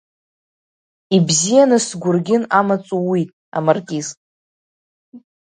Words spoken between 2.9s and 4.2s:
ууит, амаркиз.